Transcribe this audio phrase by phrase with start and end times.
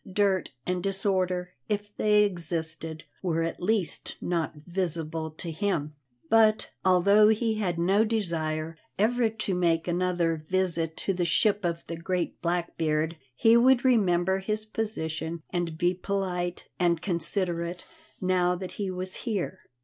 [0.11, 5.93] Dirt and disorder, if they existed, were at least not visible to him.
[6.27, 11.85] But, although he had no desire ever to make another visit to the ship of
[11.85, 17.85] the great Blackbeard, he would remember his position and be polite and considerate
[18.19, 19.59] now that he was here.